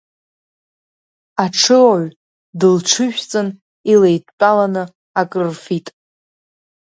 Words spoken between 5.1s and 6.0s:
акрырфит.